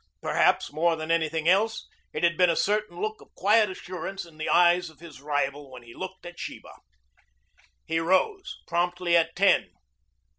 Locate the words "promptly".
8.65-9.15